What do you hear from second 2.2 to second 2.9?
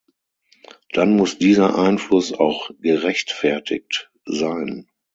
auch